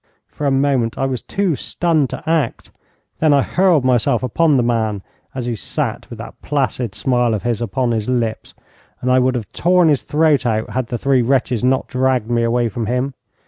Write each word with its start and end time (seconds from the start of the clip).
For 0.27 0.47
a 0.47 0.51
moment 0.51 0.97
I 0.97 1.05
was 1.05 1.21
too 1.21 1.55
stunned 1.55 2.09
to 2.09 2.27
act. 2.27 2.71
Then 3.19 3.33
I 3.35 3.43
hurled 3.43 3.85
myself 3.85 4.23
upon 4.23 4.57
the 4.57 4.63
man, 4.63 5.03
as 5.35 5.45
he 5.45 5.55
sat 5.55 6.09
with 6.09 6.17
that 6.17 6.41
placid 6.41 6.95
smile 6.95 7.35
of 7.35 7.43
his 7.43 7.61
upon 7.61 7.91
his 7.91 8.09
lips, 8.09 8.55
and 9.01 9.11
I 9.11 9.19
would 9.19 9.35
have 9.35 9.51
torn 9.51 9.89
his 9.89 10.01
throat 10.01 10.43
out 10.43 10.71
had 10.71 10.87
the 10.87 10.97
three 10.97 11.21
wretches 11.21 11.63
not 11.63 11.87
dragged 11.87 12.31
me 12.31 12.41
away 12.41 12.67
from 12.67 12.87
him. 12.87 13.13